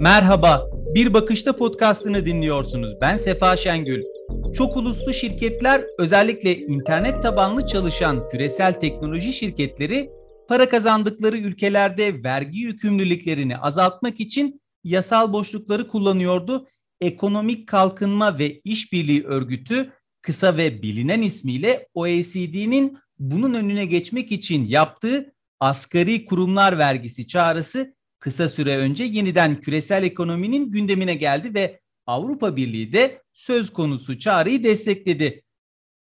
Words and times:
Merhaba, 0.00 0.70
Bir 0.94 1.14
Bakışta 1.14 1.56
podcastını 1.56 2.26
dinliyorsunuz. 2.26 2.90
Ben 3.00 3.16
Sefa 3.16 3.56
Şengül. 3.56 4.02
Çok 4.54 4.76
uluslu 4.76 5.12
şirketler, 5.12 5.84
özellikle 5.98 6.56
internet 6.56 7.22
tabanlı 7.22 7.66
çalışan 7.66 8.28
küresel 8.28 8.72
teknoloji 8.72 9.32
şirketleri 9.32 10.10
para 10.48 10.68
kazandıkları 10.68 11.36
ülkelerde 11.36 12.22
vergi 12.24 12.58
yükümlülüklerini 12.58 13.58
azaltmak 13.58 14.20
için 14.20 14.60
yasal 14.84 15.32
boşlukları 15.32 15.88
kullanıyordu. 15.88 16.66
Ekonomik 17.00 17.68
Kalkınma 17.68 18.38
ve 18.38 18.60
İşbirliği 18.64 19.24
Örgütü 19.24 19.92
kısa 20.22 20.56
ve 20.56 20.82
bilinen 20.82 21.22
ismiyle 21.22 21.88
OECD'nin 21.94 22.98
bunun 23.18 23.54
önüne 23.54 23.84
geçmek 23.86 24.32
için 24.32 24.66
yaptığı 24.66 25.32
asgari 25.60 26.24
kurumlar 26.24 26.78
vergisi 26.78 27.26
çağrısı 27.26 27.94
kısa 28.20 28.48
süre 28.48 28.76
önce 28.76 29.04
yeniden 29.04 29.60
küresel 29.60 30.02
ekonominin 30.02 30.70
gündemine 30.70 31.14
geldi 31.14 31.54
ve 31.54 31.80
Avrupa 32.06 32.56
Birliği 32.56 32.92
de 32.92 33.22
söz 33.32 33.72
konusu 33.72 34.18
çağrıyı 34.18 34.64
destekledi. 34.64 35.42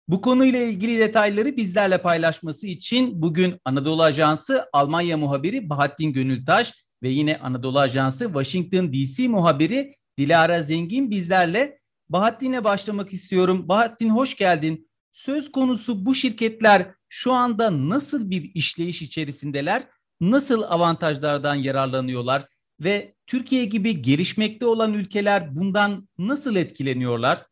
Bu 0.08 0.20
konuyla 0.20 0.62
ilgili 0.62 0.98
detayları 0.98 1.56
bizlerle 1.56 1.98
paylaşması 1.98 2.66
için 2.66 3.22
bugün 3.22 3.54
Anadolu 3.64 4.02
Ajansı 4.02 4.64
Almanya 4.72 5.16
muhabiri 5.16 5.70
Bahattin 5.70 6.12
Gönültaş 6.12 6.74
ve 7.02 7.08
yine 7.08 7.38
Anadolu 7.38 7.78
Ajansı 7.78 8.24
Washington 8.24 8.92
DC 8.92 9.28
muhabiri 9.28 9.94
Dilara 10.18 10.62
Zengin 10.62 11.10
bizlerle. 11.10 11.78
Bahattin'e 12.08 12.64
başlamak 12.64 13.12
istiyorum. 13.12 13.68
Bahattin 13.68 14.10
hoş 14.10 14.36
geldin. 14.36 14.88
Söz 15.12 15.52
konusu 15.52 16.06
bu 16.06 16.14
şirketler 16.14 16.94
şu 17.08 17.32
anda 17.32 17.88
nasıl 17.88 18.30
bir 18.30 18.50
işleyiş 18.54 19.02
içerisindeler? 19.02 19.86
Nasıl 20.20 20.62
avantajlardan 20.62 21.54
yararlanıyorlar? 21.54 22.46
Ve 22.80 23.14
Türkiye 23.26 23.64
gibi 23.64 24.02
gelişmekte 24.02 24.66
olan 24.66 24.94
ülkeler 24.94 25.56
bundan 25.56 26.08
nasıl 26.18 26.56
etkileniyorlar? 26.56 27.46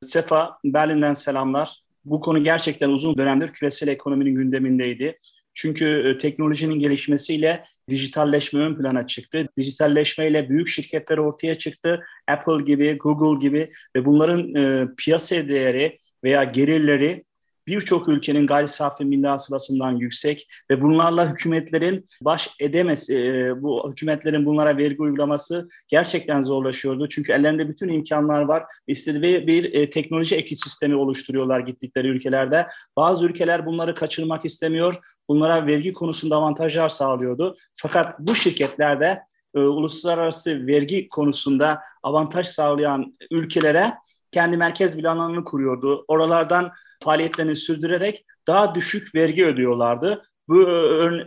Sefa, 0.00 0.58
Berlin'den 0.64 1.14
selamlar. 1.14 1.80
Bu 2.04 2.20
konu 2.20 2.44
gerçekten 2.44 2.88
uzun 2.88 3.16
dönemdir 3.16 3.48
küresel 3.48 3.88
ekonominin 3.88 4.34
gündemindeydi. 4.34 5.18
Çünkü 5.54 5.86
e, 5.86 6.18
teknolojinin 6.18 6.78
gelişmesiyle 6.78 7.64
dijitalleşme 7.90 8.60
ön 8.60 8.76
plana 8.76 9.06
çıktı. 9.06 9.48
Dijitalleşmeyle 9.56 10.48
büyük 10.48 10.68
şirketler 10.68 11.18
ortaya 11.18 11.58
çıktı. 11.58 12.04
Apple 12.28 12.64
gibi, 12.64 12.98
Google 12.98 13.48
gibi 13.48 13.70
ve 13.96 14.04
bunların 14.04 14.54
e, 14.54 14.88
piyasa 14.96 15.48
değeri 15.48 15.98
veya 16.24 16.44
gelirleri 16.44 17.24
birçok 17.66 18.08
ülkenin 18.08 18.46
gayri 18.46 18.68
safi 18.68 19.04
milli 19.04 19.26
hasılasından 19.26 19.96
yüksek 19.96 20.48
ve 20.70 20.82
bunlarla 20.82 21.30
hükümetlerin 21.30 22.06
baş 22.22 22.50
edemesi, 22.60 23.18
e, 23.18 23.62
bu 23.62 23.90
hükümetlerin 23.90 24.46
bunlara 24.46 24.76
vergi 24.76 25.02
uygulaması 25.02 25.68
gerçekten 25.88 26.42
zorlaşıyordu. 26.42 27.08
Çünkü 27.08 27.32
ellerinde 27.32 27.68
bütün 27.68 27.88
imkanlar 27.88 28.42
var. 28.42 28.64
İstediği 28.86 29.46
bir 29.46 29.74
e, 29.74 29.90
teknoloji 29.90 30.36
ekosistemi 30.36 30.96
oluşturuyorlar 30.96 31.60
gittikleri 31.60 32.08
ülkelerde. 32.08 32.66
Bazı 32.96 33.26
ülkeler 33.26 33.66
bunları 33.66 33.94
kaçırmak 33.94 34.44
istemiyor. 34.44 34.94
Bunlara 35.28 35.66
vergi 35.66 35.92
konusunda 35.92 36.36
avantajlar 36.36 36.88
sağlıyordu. 36.88 37.56
Fakat 37.74 38.20
bu 38.20 38.34
şirketlerde 38.34 39.22
e, 39.54 39.58
uluslararası 39.58 40.66
vergi 40.66 41.08
konusunda 41.08 41.80
avantaj 42.02 42.46
sağlayan 42.46 43.16
ülkelere 43.30 43.94
kendi 44.36 44.56
merkez 44.56 44.96
planlarını 44.96 45.44
kuruyordu. 45.44 46.04
Oralardan 46.08 46.72
faaliyetlerini 47.04 47.56
sürdürerek 47.56 48.24
daha 48.46 48.74
düşük 48.74 49.14
vergi 49.14 49.46
ödüyorlardı. 49.46 50.22
Bu 50.48 50.60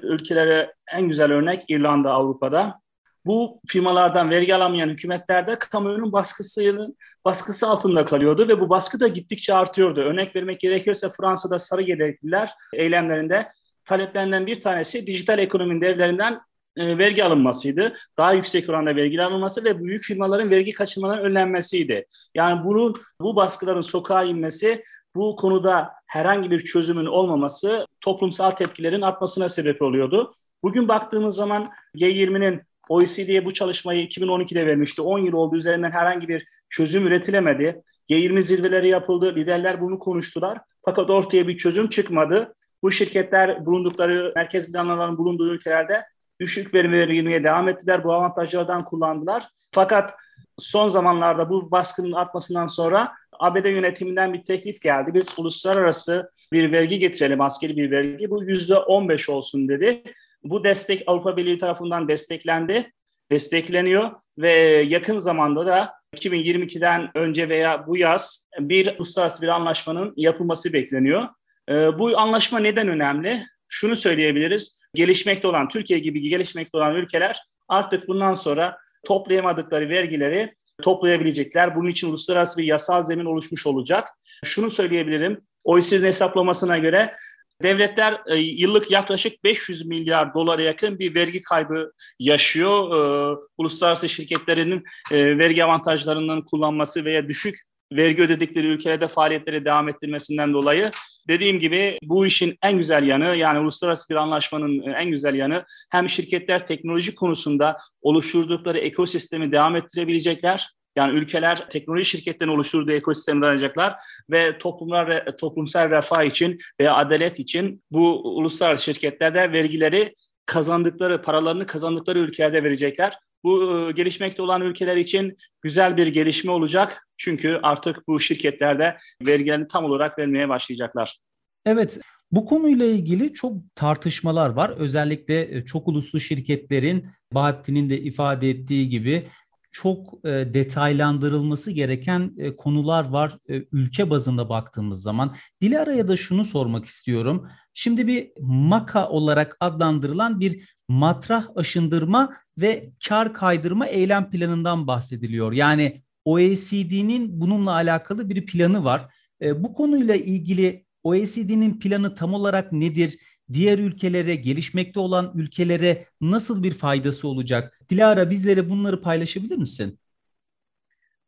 ülkelere 0.03 0.73
en 0.93 1.07
güzel 1.07 1.31
örnek 1.31 1.63
İrlanda, 1.67 2.13
Avrupa'da. 2.13 2.79
Bu 3.25 3.61
firmalardan 3.67 4.29
vergi 4.29 4.55
alamayan 4.55 4.89
hükümetlerde 4.89 5.59
kamuoyunun 5.59 6.11
baskısının 6.11 6.97
baskısı 7.25 7.67
altında 7.67 8.05
kalıyordu 8.05 8.47
ve 8.47 8.59
bu 8.59 8.69
baskı 8.69 8.99
da 8.99 9.07
gittikçe 9.07 9.53
artıyordu. 9.53 10.01
Örnek 10.01 10.35
vermek 10.35 10.59
gerekirse 10.59 11.09
Fransa'da 11.09 11.59
sarı 11.59 11.81
yelekliler 11.81 12.51
eylemlerinde 12.73 13.51
taleplerinden 13.85 14.47
bir 14.47 14.61
tanesi 14.61 15.07
dijital 15.07 15.39
ekonominin 15.39 15.81
devlerinden 15.81 16.41
e, 16.79 16.97
vergi 16.97 17.23
alınmasıydı. 17.23 17.93
Daha 18.17 18.33
yüksek 18.33 18.69
oranda 18.69 18.95
vergi 18.95 19.23
alınması 19.23 19.63
ve 19.63 19.83
büyük 19.83 20.03
firmaların 20.03 20.49
vergi 20.49 20.71
kaçırmalarının 20.71 21.23
önlenmesiydi. 21.23 22.05
Yani 22.35 22.65
bunun 22.65 22.95
bu 23.21 23.35
baskıların 23.35 23.81
sokağa 23.81 24.23
inmesi 24.23 24.83
bu 25.15 25.35
konuda 25.35 25.89
herhangi 26.07 26.51
bir 26.51 26.59
çözümün 26.65 27.05
olmaması 27.05 27.85
toplumsal 28.01 28.51
tepkilerin 28.51 29.01
artmasına 29.01 29.49
sebep 29.49 29.81
oluyordu. 29.81 30.31
Bugün 30.63 30.87
baktığımız 30.87 31.35
zaman 31.35 31.69
G20'nin 31.95 32.61
OECD'ye 32.89 33.45
bu 33.45 33.53
çalışmayı 33.53 34.07
2012'de 34.07 34.65
vermişti. 34.65 35.01
10 35.01 35.19
yıl 35.19 35.33
oldu 35.33 35.55
üzerinden 35.55 35.91
herhangi 35.91 36.27
bir 36.27 36.45
çözüm 36.69 37.07
üretilemedi. 37.07 37.81
G20 38.09 38.41
zirveleri 38.41 38.89
yapıldı, 38.89 39.35
liderler 39.35 39.81
bunu 39.81 39.99
konuştular. 39.99 40.57
Fakat 40.85 41.09
ortaya 41.09 41.47
bir 41.47 41.57
çözüm 41.57 41.89
çıkmadı. 41.89 42.55
Bu 42.83 42.91
şirketler 42.91 43.65
bulundukları, 43.65 44.31
merkez 44.35 44.71
planlarının 44.71 45.17
bulunduğu 45.17 45.53
ülkelerde 45.53 46.03
düşük 46.39 46.73
verim 46.73 46.91
vermeye 46.91 47.43
devam 47.43 47.69
ettiler. 47.69 48.03
Bu 48.03 48.13
avantajlardan 48.13 48.85
kullandılar. 48.85 49.43
Fakat 49.71 50.13
son 50.57 50.87
zamanlarda 50.87 51.49
bu 51.49 51.71
baskının 51.71 52.11
artmasından 52.11 52.67
sonra 52.67 53.11
ABD 53.39 53.65
yönetiminden 53.65 54.33
bir 54.33 54.43
teklif 54.43 54.81
geldi. 54.81 55.13
Biz 55.13 55.39
uluslararası 55.39 56.31
bir 56.53 56.71
vergi 56.71 56.99
getirelim, 56.99 57.41
askeri 57.41 57.77
bir 57.77 57.91
vergi. 57.91 58.29
Bu 58.29 58.43
yüzde 58.43 58.77
15 58.77 59.29
olsun 59.29 59.67
dedi. 59.67 60.03
Bu 60.43 60.63
destek 60.63 61.03
Avrupa 61.07 61.37
Birliği 61.37 61.57
tarafından 61.57 62.07
desteklendi, 62.07 62.93
destekleniyor 63.31 64.11
ve 64.37 64.51
yakın 64.87 65.19
zamanda 65.19 65.65
da 65.65 65.93
2022'den 66.15 67.09
önce 67.15 67.49
veya 67.49 67.87
bu 67.87 67.97
yaz 67.97 68.49
bir 68.59 68.95
uluslararası 68.97 69.41
bir 69.41 69.47
anlaşmanın 69.47 70.13
yapılması 70.15 70.73
bekleniyor. 70.73 71.27
Ee, 71.69 71.99
bu 71.99 72.17
anlaşma 72.17 72.59
neden 72.59 72.87
önemli? 72.87 73.45
Şunu 73.69 73.95
söyleyebiliriz. 73.95 74.79
Gelişmekte 74.93 75.47
olan, 75.47 75.69
Türkiye 75.69 75.99
gibi 75.99 76.21
gelişmekte 76.21 76.77
olan 76.77 76.95
ülkeler 76.95 77.41
artık 77.67 78.07
bundan 78.07 78.33
sonra 78.33 78.77
toplayamadıkları 79.05 79.89
vergileri 79.89 80.55
toplayabilecekler. 80.81 81.75
Bunun 81.75 81.89
için 81.89 82.09
uluslararası 82.09 82.57
bir 82.57 82.63
yasal 82.63 83.03
zemin 83.03 83.25
oluşmuş 83.25 83.67
olacak. 83.67 84.09
Şunu 84.45 84.69
söyleyebilirim. 84.69 85.41
OECD'nin 85.63 86.07
hesaplamasına 86.07 86.77
göre 86.77 87.15
devletler 87.63 88.21
e, 88.27 88.35
yıllık 88.35 88.91
yaklaşık 88.91 89.43
500 89.43 89.85
milyar 89.85 90.33
dolara 90.33 90.63
yakın 90.63 90.99
bir 90.99 91.15
vergi 91.15 91.41
kaybı 91.41 91.91
yaşıyor. 92.19 92.95
E, 92.95 93.37
uluslararası 93.57 94.09
şirketlerinin 94.09 94.83
e, 95.11 95.37
vergi 95.37 95.63
avantajlarının 95.63 96.41
kullanması 96.41 97.05
veya 97.05 97.27
düşük 97.27 97.59
vergi 97.93 98.21
ödedikleri 98.21 98.67
ülkelerde 98.67 99.07
faaliyetleri 99.07 99.65
devam 99.65 99.89
ettirmesinden 99.89 100.53
dolayı 100.53 100.91
dediğim 101.27 101.59
gibi 101.59 101.97
bu 102.03 102.25
işin 102.25 102.57
en 102.63 102.77
güzel 102.77 103.07
yanı 103.07 103.35
yani 103.35 103.59
uluslararası 103.59 104.09
bir 104.09 104.15
anlaşmanın 104.15 104.79
en 104.79 105.11
güzel 105.11 105.35
yanı 105.35 105.63
hem 105.89 106.09
şirketler 106.09 106.65
teknoloji 106.65 107.15
konusunda 107.15 107.77
oluşturdukları 108.01 108.77
ekosistemi 108.77 109.51
devam 109.51 109.75
ettirebilecekler 109.75 110.69
yani 110.95 111.17
ülkeler 111.19 111.69
teknoloji 111.69 112.05
şirketlerinin 112.05 112.55
oluşturduğu 112.55 112.91
ekosistemi 112.91 113.41
dayanacaklar 113.41 113.95
ve 114.29 114.57
toplumlar 114.57 115.37
toplumsal 115.37 115.89
refah 115.89 116.23
için 116.23 116.57
veya 116.79 116.95
adalet 116.95 117.39
için 117.39 117.83
bu 117.91 118.21
uluslararası 118.37 118.83
şirketlerde 118.83 119.51
vergileri 119.51 120.15
kazandıkları, 120.45 121.21
paralarını 121.21 121.67
kazandıkları 121.67 122.19
ülkelerde 122.19 122.63
verecekler. 122.63 123.17
Bu 123.43 123.73
e, 123.73 123.91
gelişmekte 123.91 124.41
olan 124.41 124.61
ülkeler 124.61 124.95
için 124.95 125.37
güzel 125.61 125.97
bir 125.97 126.07
gelişme 126.07 126.51
olacak. 126.51 127.07
Çünkü 127.17 127.59
artık 127.63 128.07
bu 128.07 128.19
şirketlerde 128.19 128.97
vergilerini 129.25 129.67
tam 129.67 129.85
olarak 129.85 130.19
vermeye 130.19 130.49
başlayacaklar. 130.49 131.17
Evet, 131.65 131.99
bu 132.31 132.45
konuyla 132.45 132.85
ilgili 132.85 133.33
çok 133.33 133.75
tartışmalar 133.75 134.49
var. 134.49 134.69
Özellikle 134.69 135.57
e, 135.57 135.65
çok 135.65 135.87
uluslu 135.87 136.19
şirketlerin 136.19 137.07
Bahattin'in 137.33 137.89
de 137.89 138.01
ifade 138.01 138.49
ettiği 138.49 138.89
gibi 138.89 139.27
çok 139.71 140.25
e, 140.25 140.29
detaylandırılması 140.29 141.71
gereken 141.71 142.33
e, 142.37 142.55
konular 142.55 143.09
var 143.09 143.37
ülke 143.71 144.09
bazında 144.09 144.49
baktığımız 144.49 145.01
zaman. 145.01 145.35
Dilara'ya 145.61 146.07
da 146.07 146.17
şunu 146.17 146.45
sormak 146.45 146.85
istiyorum. 146.85 147.49
Şimdi 147.73 148.07
bir 148.07 148.31
MAKA 148.41 149.09
olarak 149.09 149.57
adlandırılan 149.59 150.39
bir 150.39 150.75
matrah 150.87 151.47
aşındırma 151.55 152.33
ve 152.61 152.91
kar 153.07 153.33
kaydırma 153.33 153.87
eylem 153.87 154.29
planından 154.29 154.87
bahsediliyor. 154.87 155.53
Yani 155.53 156.01
OECD'nin 156.25 157.41
bununla 157.41 157.71
alakalı 157.71 158.29
bir 158.29 158.45
planı 158.45 158.83
var. 158.83 159.13
E, 159.41 159.63
bu 159.63 159.73
konuyla 159.73 160.15
ilgili 160.15 160.85
OECD'nin 161.03 161.79
planı 161.79 162.15
tam 162.15 162.33
olarak 162.33 162.71
nedir? 162.71 163.19
Diğer 163.53 163.79
ülkelere, 163.79 164.35
gelişmekte 164.35 164.99
olan 164.99 165.31
ülkelere 165.35 166.05
nasıl 166.21 166.63
bir 166.63 166.71
faydası 166.71 167.27
olacak? 167.27 167.79
Dilara 167.89 168.29
bizlere 168.29 168.69
bunları 168.69 169.01
paylaşabilir 169.01 169.57
misin? 169.57 169.99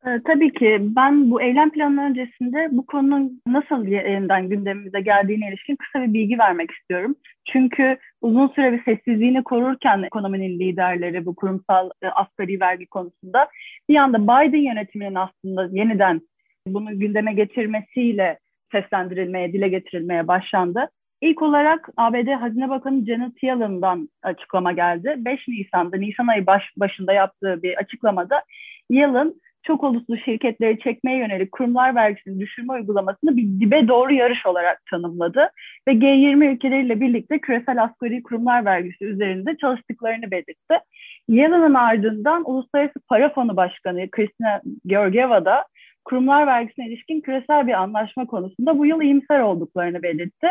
Ee, 0.08 0.22
tabii 0.26 0.54
ki 0.54 0.78
ben 0.82 1.32
bu 1.32 1.42
eylem 1.42 1.72
planı 1.72 2.02
öncesinde 2.02 2.68
bu 2.72 2.86
konunun 2.86 3.42
nasıl 3.48 3.88
yeniden 3.88 4.50
gündemimize 4.50 5.02
geldiğine 5.02 5.50
ilişkin 5.50 5.76
kısa 5.76 6.04
bir 6.04 6.14
bilgi 6.14 6.40
vermek 6.40 6.72
istiyorum. 6.72 7.16
Çünkü 7.52 7.98
uzun 8.22 8.48
süre 8.48 8.74
bir 8.74 8.84
sessizliğini 8.84 9.44
korurken 9.44 10.04
ekonominin 10.04 10.60
liderleri 10.60 11.26
bu 11.26 11.36
kurumsal 11.36 11.90
e, 12.02 12.08
asgari 12.08 12.60
vergi 12.62 12.88
konusunda 12.88 13.48
bir 13.90 13.96
anda 13.96 14.24
Biden 14.24 14.72
yönetiminin 14.72 15.16
aslında 15.16 15.70
yeniden 15.72 16.22
bunu 16.68 17.00
gündeme 17.00 17.34
getirmesiyle 17.34 18.40
seslendirilmeye, 18.72 19.54
dile 19.54 19.70
getirilmeye 19.70 20.28
başlandı. 20.28 20.90
İlk 21.22 21.42
olarak 21.42 21.90
ABD 21.98 22.28
Hazine 22.28 22.70
Bakanı 22.70 23.06
Janet 23.06 23.44
Yellen'dan 23.44 24.10
açıklama 24.24 24.72
geldi. 24.72 25.16
5 25.18 25.48
Nisan'da, 25.48 25.98
Nisan 25.98 26.28
ayı 26.28 26.46
baş, 26.46 26.64
başında 26.78 27.14
yaptığı 27.14 27.64
bir 27.64 27.78
açıklamada 27.78 28.44
Yellen 28.90 29.34
çok 29.64 29.84
uluslu 29.84 30.18
şirketleri 30.18 30.80
çekmeye 30.80 31.18
yönelik 31.18 31.52
kurumlar 31.52 31.96
vergisini 31.96 32.40
düşürme 32.40 32.74
uygulamasını 32.74 33.38
bir 33.38 33.60
dibe 33.60 33.88
doğru 33.88 34.14
yarış 34.14 34.46
olarak 34.46 34.86
tanımladı 34.86 35.50
ve 35.88 35.92
G20 35.92 36.46
ülkeleriyle 36.54 37.02
birlikte 37.02 37.40
küresel 37.40 37.84
asgari 37.84 38.24
kurumlar 38.24 38.66
vergisi 38.66 39.06
üzerinde 39.06 39.58
çalıştıklarını 39.58 40.32
belirtti. 40.32 40.80
Yellen'ın 41.28 41.74
ardından 41.74 42.50
Uluslararası 42.50 43.00
Para 43.10 43.34
Fonu 43.34 43.58
Başkanı 43.58 44.12
Kristina 44.12 44.62
Georgieva 44.86 45.46
da 45.46 45.66
kurumlar 46.06 46.48
vergisine 46.48 46.88
ilişkin 46.88 47.22
küresel 47.22 47.68
bir 47.68 47.74
anlaşma 47.74 48.26
konusunda 48.26 48.78
bu 48.78 48.86
yıl 48.86 49.02
iyimser 49.02 49.40
olduklarını 49.40 50.04
belirtti. 50.04 50.48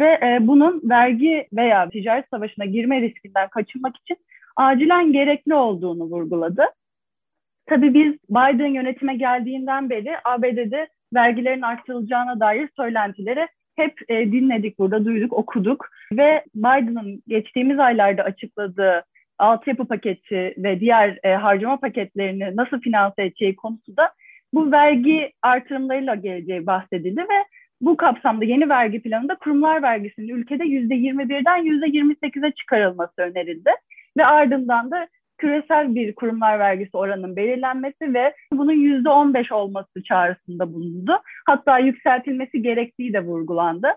Ve 0.00 0.18
e, 0.22 0.38
bunun 0.40 0.80
vergi 0.84 1.46
veya 1.52 1.88
ticaret 1.88 2.24
savaşına 2.30 2.64
girme 2.64 3.00
riskinden 3.00 3.48
kaçınmak 3.48 3.96
için 3.96 4.16
acilen 4.56 5.12
gerekli 5.12 5.54
olduğunu 5.54 6.04
vurguladı. 6.04 6.64
Tabii 7.66 7.94
biz 7.94 8.14
Biden 8.30 8.66
yönetime 8.66 9.16
geldiğinden 9.16 9.90
beri 9.90 10.16
ABD'de 10.24 10.88
vergilerin 11.14 11.62
arttırılacağına 11.62 12.40
dair 12.40 12.68
söylentileri 12.76 13.48
hep 13.76 13.92
e, 14.08 14.32
dinledik 14.32 14.78
burada, 14.78 15.04
duyduk, 15.04 15.32
okuduk 15.32 15.88
ve 16.12 16.44
Biden'ın 16.54 17.22
geçtiğimiz 17.28 17.78
aylarda 17.78 18.22
açıkladığı 18.22 19.04
altyapı 19.38 19.88
paketi 19.88 20.54
ve 20.56 20.80
diğer 20.80 21.18
e, 21.24 21.34
harcama 21.34 21.80
paketlerini 21.80 22.56
nasıl 22.56 22.80
finanse 22.80 23.22
edeceği 23.22 23.56
konusunda 23.56 24.12
bu 24.54 24.72
vergi 24.72 25.32
artırımlarıyla 25.42 26.14
geleceği 26.14 26.66
bahsedildi 26.66 27.20
ve 27.20 27.44
bu 27.80 27.96
kapsamda 27.96 28.44
yeni 28.44 28.68
vergi 28.68 29.02
planında 29.02 29.34
kurumlar 29.34 29.82
vergisinin 29.82 30.28
ülkede 30.28 30.64
%21'den 30.64 31.66
%28'e 31.66 32.52
çıkarılması 32.52 33.22
önerildi. 33.22 33.70
Ve 34.16 34.26
ardından 34.26 34.90
da 34.90 35.08
küresel 35.38 35.94
bir 35.94 36.14
kurumlar 36.14 36.58
vergisi 36.58 36.96
oranının 36.96 37.36
belirlenmesi 37.36 38.14
ve 38.14 38.34
bunun 38.52 38.72
yüzde 38.72 39.08
15 39.08 39.52
olması 39.52 40.02
çağrısında 40.02 40.72
bulundu. 40.72 41.20
Hatta 41.46 41.78
yükseltilmesi 41.78 42.62
gerektiği 42.62 43.12
de 43.12 43.20
vurgulandı. 43.20 43.88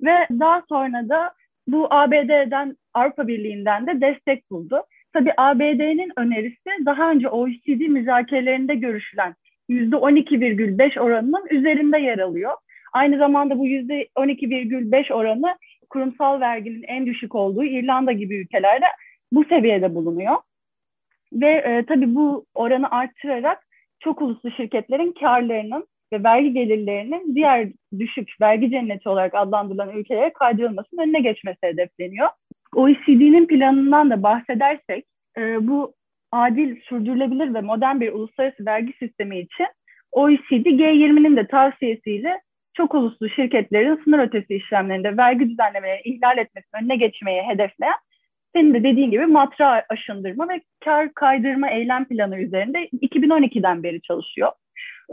Ve 0.00 0.26
daha 0.30 0.62
sonra 0.68 1.08
da 1.08 1.32
bu 1.66 1.86
ABD'den, 1.90 2.76
Avrupa 2.94 3.28
Birliği'nden 3.28 3.86
de 3.86 4.00
destek 4.00 4.50
buldu. 4.50 4.82
Tabii 5.12 5.32
ABD'nin 5.36 6.12
önerisi 6.16 6.86
daha 6.86 7.10
önce 7.10 7.28
OECD 7.28 7.88
müzakerelerinde 7.88 8.74
görüşülen 8.74 9.34
yüzde 9.68 9.96
12,5 9.96 11.00
oranının 11.00 11.46
üzerinde 11.50 11.98
yer 11.98 12.18
alıyor. 12.18 12.52
Aynı 12.92 13.18
zamanda 13.18 13.58
bu 13.58 13.66
yüzde 13.66 14.08
12,5 14.16 15.12
oranı 15.12 15.56
kurumsal 15.90 16.40
verginin 16.40 16.82
en 16.82 17.06
düşük 17.06 17.34
olduğu 17.34 17.64
İrlanda 17.64 18.12
gibi 18.12 18.36
ülkelerde 18.36 18.86
bu 19.32 19.44
seviyede 19.44 19.94
bulunuyor. 19.94 20.36
Ve 21.32 21.50
e, 21.50 21.84
tabii 21.86 22.14
bu 22.14 22.46
oranı 22.54 22.90
arttırarak 22.90 23.58
çok 24.00 24.22
uluslu 24.22 24.50
şirketlerin 24.50 25.12
karlarının 25.12 25.86
ve 26.12 26.24
vergi 26.24 26.52
gelirlerinin 26.52 27.34
diğer 27.34 27.68
düşük 27.98 28.28
vergi 28.40 28.70
cenneti 28.70 29.08
olarak 29.08 29.34
adlandırılan 29.34 29.96
ülkelere 29.96 30.32
kaydırılmasının 30.32 31.02
önüne 31.02 31.20
geçmesi 31.20 31.58
hedefleniyor. 31.62 32.28
OECD'nin 32.74 33.46
planından 33.46 34.10
da 34.10 34.22
bahsedersek 34.22 35.04
e, 35.38 35.68
bu 35.68 35.94
adil, 36.32 36.80
sürdürülebilir 36.80 37.54
ve 37.54 37.60
modern 37.60 38.00
bir 38.00 38.12
uluslararası 38.12 38.66
vergi 38.66 38.92
sistemi 38.98 39.38
için 39.40 39.66
OECD 40.12 40.66
G20'nin 40.66 41.36
de 41.36 41.46
tavsiyesiyle 41.46 42.40
çok 42.74 42.94
uluslu 42.94 43.28
şirketlerin 43.28 44.00
sınır 44.04 44.18
ötesi 44.18 44.54
işlemlerinde 44.54 45.16
vergi 45.16 45.50
düzenlemelerini 45.50 46.02
ihlal 46.04 46.38
etmesinin 46.38 46.82
önüne 46.82 46.96
geçmeyi 46.96 47.42
hedefleyen 47.42 47.94
senin 48.54 48.74
de 48.74 48.84
dediğin 48.84 49.10
gibi 49.10 49.26
matra 49.26 49.84
aşındırma 49.88 50.48
ve 50.48 50.60
kar 50.84 51.14
kaydırma 51.14 51.70
eylem 51.70 52.04
planı 52.04 52.38
üzerinde 52.38 52.88
2012'den 52.88 53.82
beri 53.82 54.02
çalışıyor. 54.02 54.52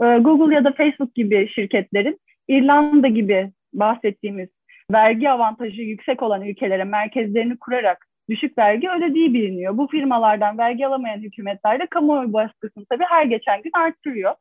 Ee, 0.02 0.18
Google 0.18 0.54
ya 0.54 0.64
da 0.64 0.72
Facebook 0.72 1.14
gibi 1.14 1.48
şirketlerin 1.48 2.20
İrlanda 2.48 3.08
gibi 3.08 3.50
bahsettiğimiz 3.72 4.48
vergi 4.92 5.30
avantajı 5.30 5.82
yüksek 5.82 6.22
olan 6.22 6.42
ülkelere 6.42 6.84
merkezlerini 6.84 7.56
kurarak 7.58 8.06
düşük 8.30 8.58
vergi 8.58 8.90
ödediği 8.90 9.34
biliniyor. 9.34 9.78
Bu 9.78 9.86
firmalardan 9.86 10.58
vergi 10.58 10.86
alamayan 10.86 11.18
hükümetler 11.18 11.80
de 11.80 11.86
kamuoyu 11.86 12.32
baskısını 12.32 12.84
tabii 12.90 13.04
her 13.08 13.24
geçen 13.24 13.62
gün 13.62 13.70
arttırıyor. 13.74 14.34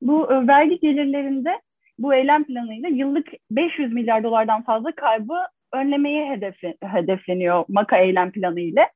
Bu 0.00 0.32
e, 0.32 0.46
vergi 0.46 0.80
gelirlerinde 0.80 1.60
bu 1.98 2.14
eylem 2.14 2.44
planıyla 2.44 2.88
yıllık 2.88 3.28
500 3.50 3.92
milyar 3.92 4.22
dolardan 4.22 4.62
fazla 4.62 4.92
kaybı 4.92 5.34
önlemeye 5.74 6.30
hedefle, 6.30 6.74
hedefleniyor 6.82 7.64
MAKA 7.68 7.96
eylem 7.96 8.32
planı 8.32 8.60
ile. 8.60 8.88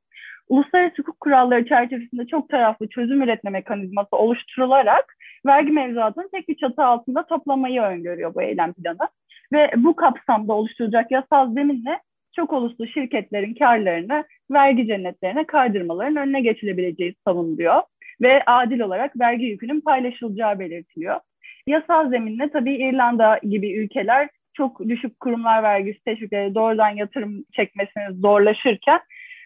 Uluslararası 0.49 0.95
hukuk 0.99 1.21
kuralları 1.21 1.67
çerçevesinde 1.67 2.27
çok 2.27 2.49
taraflı 2.49 2.89
çözüm 2.89 3.23
üretme 3.23 3.51
mekanizması 3.51 4.17
oluşturularak 4.17 5.17
vergi 5.47 5.73
mevzuatını 5.73 6.31
tek 6.31 6.49
bir 6.49 6.57
çatı 6.57 6.85
altında 6.85 7.27
toplamayı 7.27 7.83
öngörüyor 7.83 8.35
bu 8.35 8.43
eylem 8.43 8.73
planı. 8.73 9.09
Ve 9.53 9.71
bu 9.77 9.97
kapsamda 9.97 10.53
oluşturacak 10.53 11.11
yasal 11.11 11.55
zeminle 11.55 12.01
çok 12.37 12.53
uluslu 12.53 12.87
şirketlerin 12.87 13.55
karlarını 13.55 14.25
vergi 14.51 14.87
cennetlerine 14.87 15.47
kaydırmaların 15.47 16.17
önüne 16.17 16.41
geçilebileceği 16.41 17.15
savunuluyor 17.27 17.83
ve 18.23 18.43
adil 18.47 18.81
olarak 18.81 19.21
vergi 19.21 19.45
yükünün 19.45 19.81
paylaşılacağı 19.81 20.59
belirtiliyor. 20.59 21.21
Yasal 21.67 22.11
zeminle 22.11 22.51
tabii 22.51 22.75
İrlanda 22.75 23.41
gibi 23.43 23.73
ülkeler 23.73 24.29
çok 24.55 24.89
düşük 24.89 25.21
kurumlar 25.21 25.63
vergisi 25.63 26.05
teşvikleri 26.05 26.55
doğrudan 26.55 26.89
yatırım 26.89 27.45
çekmesini 27.53 28.15
zorlaşırken 28.21 29.01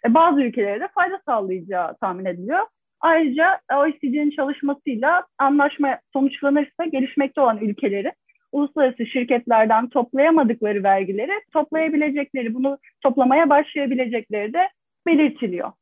e, 0.06 0.14
bazı 0.14 0.40
ülkelere 0.40 0.80
de 0.80 0.88
fayda 0.94 1.20
sağlayacağı 1.26 1.96
tahmin 1.96 2.24
ediliyor. 2.24 2.66
Ayrıca 3.00 3.60
OECD'nin 3.74 4.30
çalışmasıyla 4.30 5.26
anlaşma 5.38 5.98
sonuçlanırsa 6.12 6.84
gelişmekte 6.84 7.40
olan 7.40 7.58
ülkeleri 7.58 8.12
uluslararası 8.52 9.06
şirketlerden 9.06 9.88
toplayamadıkları 9.88 10.82
vergileri 10.82 11.32
toplayabilecekleri, 11.52 12.54
bunu 12.54 12.78
toplamaya 13.00 13.50
başlayabilecekleri 13.50 14.52
de 14.52 14.68
belirtiliyor. 15.06 15.72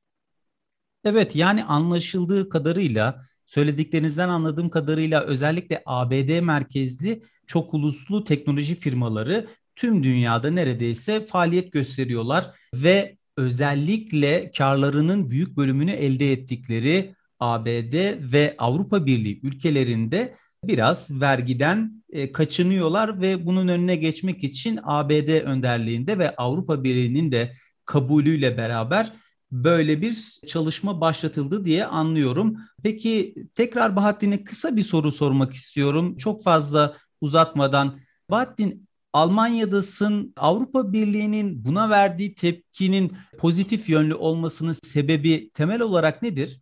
Evet 1.05 1.37
yani 1.37 1.65
anlaşıldığı 1.65 2.49
kadarıyla 2.49 3.21
söylediklerinizden 3.47 4.29
anladığım 4.29 4.69
kadarıyla 4.69 5.25
özellikle 5.25 5.83
ABD 5.87 6.41
merkezli 6.41 7.23
çok 7.47 7.75
uluslu 7.75 8.25
teknoloji 8.25 8.75
firmaları 8.75 9.47
tüm 9.77 10.05
dünyada 10.05 10.51
neredeyse 10.51 11.27
faaliyet 11.27 11.73
gösteriyorlar 11.73 12.51
ve 12.75 13.17
özellikle 13.37 14.51
karlarının 14.51 15.31
büyük 15.31 15.57
bölümünü 15.57 15.91
elde 15.91 16.33
ettikleri 16.33 17.15
ABD 17.41 17.95
ve 18.33 18.55
Avrupa 18.59 19.07
Birliği 19.07 19.41
ülkelerinde 19.43 20.35
biraz 20.65 21.21
vergiden 21.21 22.05
e, 22.13 22.33
kaçınıyorlar 22.33 23.21
ve 23.21 23.47
bunun 23.47 23.69
önüne 23.69 23.97
geçmek 23.97 24.45
için 24.45 24.81
ABD 24.83 25.43
önderliğinde 25.43 26.19
ve 26.19 26.37
Avrupa 26.37 26.85
Birliği'nin 26.85 27.33
de 27.33 27.53
kabulüyle 27.87 28.57
beraber 28.57 29.13
böyle 29.53 30.03
bir 30.03 30.39
çalışma 30.47 31.01
başlatıldı 31.01 31.65
diye 31.65 31.87
anlıyorum. 31.87 32.57
Peki 32.83 33.35
tekrar 33.55 33.97
Bahattin'e 33.97 34.45
kısa 34.45 34.77
bir 34.77 34.83
soru 34.83 35.13
sormak 35.13 35.55
istiyorum. 35.55 36.17
Çok 36.17 36.45
fazla 36.45 36.97
uzatmadan. 37.25 37.99
Bahattin 38.31 38.89
Almanya'dasın. 39.13 40.33
Avrupa 40.37 40.93
Birliği'nin 40.93 41.65
buna 41.65 41.91
verdiği 41.91 42.35
tepkinin 42.35 43.13
pozitif 43.39 43.89
yönlü 43.89 44.15
olmasının 44.15 44.73
sebebi 44.73 45.51
temel 45.51 45.81
olarak 45.81 46.23
nedir? 46.23 46.61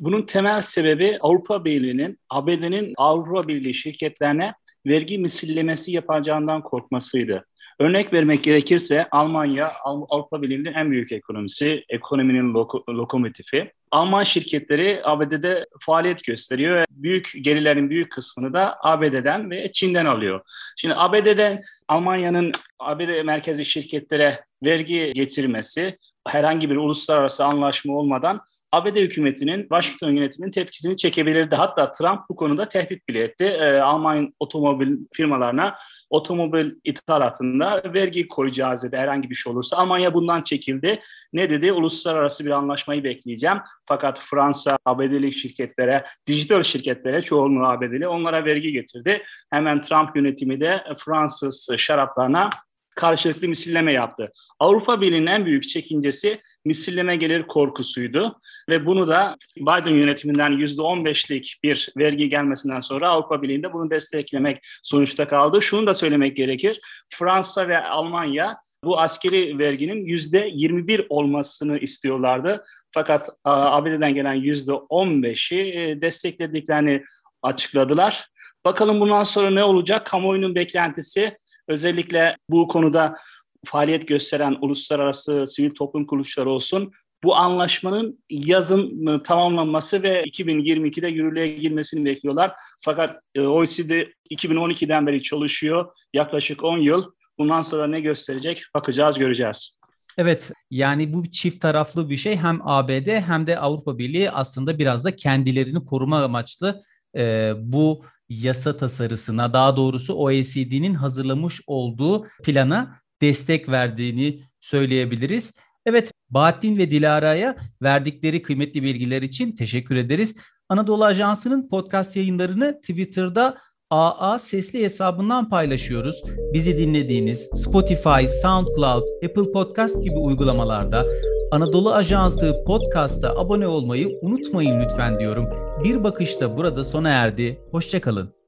Bunun 0.00 0.22
temel 0.22 0.60
sebebi 0.60 1.18
Avrupa 1.20 1.64
Birliği'nin 1.64 2.18
ABD'nin 2.30 2.94
Avrupa 2.96 3.48
Birliği 3.48 3.74
şirketlerine 3.74 4.54
vergi 4.86 5.18
misillemesi 5.18 5.92
yapacağından 5.92 6.62
korkmasıydı. 6.62 7.46
Örnek 7.78 8.12
vermek 8.12 8.44
gerekirse 8.44 9.08
Almanya 9.10 9.72
Avrupa 9.84 10.42
Birliği'nin 10.42 10.72
en 10.72 10.90
büyük 10.90 11.12
ekonomisi, 11.12 11.84
ekonominin 11.88 12.54
loko, 12.54 12.84
lokomotifi. 12.88 13.72
Alman 13.90 14.22
şirketleri 14.22 15.00
ABD'de 15.04 15.66
faaliyet 15.80 16.24
gösteriyor 16.24 16.76
ve 16.76 16.84
büyük 16.90 17.32
gelirlerin 17.40 17.90
büyük 17.90 18.12
kısmını 18.12 18.52
da 18.52 18.76
ABD'den 18.82 19.50
ve 19.50 19.72
Çin'den 19.72 20.06
alıyor. 20.06 20.40
Şimdi 20.76 20.94
ABD'den 20.94 21.58
Almanya'nın 21.88 22.52
ABD 22.78 23.22
merkezi 23.22 23.64
şirketlere 23.64 24.44
vergi 24.64 25.12
getirmesi 25.14 25.98
herhangi 26.28 26.70
bir 26.70 26.76
uluslararası 26.76 27.44
anlaşma 27.44 27.94
olmadan 27.94 28.40
ABD 28.74 28.96
hükümetinin, 28.96 29.60
Washington 29.60 30.10
yönetiminin 30.10 30.52
tepkisini 30.52 30.96
çekebilirdi. 30.96 31.56
Hatta 31.56 31.92
Trump 31.92 32.20
bu 32.28 32.36
konuda 32.36 32.68
tehdit 32.68 33.08
bile 33.08 33.22
etti. 33.22 33.44
E, 33.44 33.78
Alman 33.78 34.34
otomobil 34.38 34.96
firmalarına 35.12 35.76
otomobil 36.10 36.70
ithalatında 36.84 37.82
vergi 37.94 38.28
koyacağız 38.28 38.82
dedi 38.82 38.96
herhangi 38.96 39.30
bir 39.30 39.34
şey 39.34 39.52
olursa. 39.52 39.76
Almanya 39.76 40.14
bundan 40.14 40.42
çekildi. 40.42 41.00
Ne 41.32 41.50
dedi? 41.50 41.72
Uluslararası 41.72 42.44
bir 42.44 42.50
anlaşmayı 42.50 43.04
bekleyeceğim. 43.04 43.58
Fakat 43.86 44.20
Fransa 44.20 44.78
ABD'li 44.84 45.32
şirketlere, 45.32 46.04
dijital 46.26 46.62
şirketlere, 46.62 47.22
çoğunluğu 47.22 47.66
ABD'li 47.66 48.08
onlara 48.08 48.44
vergi 48.44 48.72
getirdi. 48.72 49.22
Hemen 49.50 49.82
Trump 49.82 50.16
yönetimi 50.16 50.60
de 50.60 50.84
Fransız 50.98 51.70
şaraplarına 51.76 52.50
karşılıklı 52.96 53.48
misilleme 53.48 53.92
yaptı. 53.92 54.32
Avrupa 54.58 55.00
Birliği'nin 55.00 55.26
en 55.26 55.46
büyük 55.46 55.68
çekincesi 55.68 56.40
misilleme 56.64 57.16
gelir 57.16 57.46
korkusuydu 57.46 58.40
ve 58.68 58.86
bunu 58.86 59.08
da 59.08 59.36
Biden 59.56 59.94
yönetiminden 59.94 60.52
%15'lik 60.52 61.58
bir 61.62 61.92
vergi 61.96 62.28
gelmesinden 62.28 62.80
sonra 62.80 63.08
Avrupa 63.08 63.42
Birliği'nde 63.42 63.72
bunu 63.72 63.90
desteklemek 63.90 64.58
sonuçta 64.82 65.28
kaldı. 65.28 65.62
Şunu 65.62 65.86
da 65.86 65.94
söylemek 65.94 66.36
gerekir. 66.36 66.80
Fransa 67.08 67.68
ve 67.68 67.84
Almanya 67.84 68.56
bu 68.84 69.00
askeri 69.00 69.58
verginin 69.58 70.04
%21 70.06 71.06
olmasını 71.08 71.78
istiyorlardı. 71.78 72.64
Fakat 72.90 73.28
ABD'den 73.44 74.14
gelen 74.14 74.36
%15'i 74.36 75.58
e, 75.58 76.00
desteklediklerini 76.00 77.02
açıkladılar. 77.42 78.26
Bakalım 78.64 79.00
bundan 79.00 79.22
sonra 79.22 79.50
ne 79.50 79.64
olacak? 79.64 80.06
Kamuoyunun 80.06 80.54
beklentisi 80.54 81.38
özellikle 81.68 82.36
bu 82.50 82.68
konuda 82.68 83.16
faaliyet 83.64 84.08
gösteren 84.08 84.56
uluslararası 84.60 85.44
sivil 85.46 85.74
toplum 85.74 86.06
kuruluşları 86.06 86.50
olsun 86.50 86.92
bu 87.24 87.36
anlaşmanın 87.36 88.24
yazın 88.30 89.18
tamamlanması 89.18 90.02
ve 90.02 90.24
2022'de 90.24 91.08
yürürlüğe 91.08 91.48
girmesini 91.48 92.04
bekliyorlar. 92.04 92.52
Fakat 92.80 93.20
e, 93.34 93.40
OECD 93.40 93.90
2012'den 94.30 95.06
beri 95.06 95.22
çalışıyor. 95.22 95.92
Yaklaşık 96.12 96.64
10 96.64 96.78
yıl. 96.78 97.04
Bundan 97.38 97.62
sonra 97.62 97.86
ne 97.86 98.00
gösterecek 98.00 98.62
bakacağız, 98.74 99.18
göreceğiz. 99.18 99.78
Evet 100.18 100.52
yani 100.70 101.12
bu 101.12 101.30
çift 101.30 101.60
taraflı 101.60 102.10
bir 102.10 102.16
şey 102.16 102.36
hem 102.36 102.60
ABD 102.64 103.06
hem 103.06 103.46
de 103.46 103.58
Avrupa 103.58 103.98
Birliği 103.98 104.30
aslında 104.30 104.78
biraz 104.78 105.04
da 105.04 105.16
kendilerini 105.16 105.84
koruma 105.84 106.22
amaçlı 106.22 106.82
e, 107.16 107.52
bu 107.58 108.04
yasa 108.28 108.76
tasarısına 108.76 109.52
daha 109.52 109.76
doğrusu 109.76 110.14
OECD'nin 110.14 110.94
hazırlamış 110.94 111.60
olduğu 111.66 112.26
plana 112.44 113.03
destek 113.22 113.68
verdiğini 113.68 114.42
söyleyebiliriz. 114.60 115.52
Evet 115.86 116.12
Bahattin 116.30 116.78
ve 116.78 116.90
Dilara'ya 116.90 117.56
verdikleri 117.82 118.42
kıymetli 118.42 118.82
bilgiler 118.82 119.22
için 119.22 119.52
teşekkür 119.52 119.96
ederiz. 119.96 120.34
Anadolu 120.68 121.04
Ajansı'nın 121.04 121.68
podcast 121.68 122.16
yayınlarını 122.16 122.80
Twitter'da 122.80 123.58
AA 123.90 124.38
sesli 124.38 124.82
hesabından 124.82 125.48
paylaşıyoruz. 125.48 126.22
Bizi 126.52 126.78
dinlediğiniz 126.78 127.48
Spotify, 127.54 128.26
SoundCloud, 128.42 129.02
Apple 129.24 129.52
Podcast 129.52 130.04
gibi 130.04 130.18
uygulamalarda 130.18 131.06
Anadolu 131.50 131.92
Ajansı 131.92 132.64
podcast'a 132.66 133.30
abone 133.30 133.66
olmayı 133.66 134.18
unutmayın 134.22 134.80
lütfen 134.80 135.20
diyorum. 135.20 135.46
Bir 135.84 136.04
bakışta 136.04 136.56
burada 136.56 136.84
sona 136.84 137.10
erdi. 137.10 137.60
Hoşçakalın. 137.70 138.43